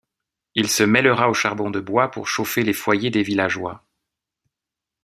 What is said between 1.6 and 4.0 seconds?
de bois pour chauffer les foyers des villageois.